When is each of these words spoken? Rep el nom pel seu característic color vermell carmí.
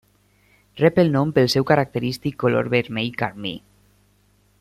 Rep 0.81 0.97
el 1.03 1.11
nom 1.15 1.33
pel 1.35 1.51
seu 1.55 1.67
característic 1.71 2.39
color 2.45 2.71
vermell 2.77 3.13
carmí. 3.21 3.53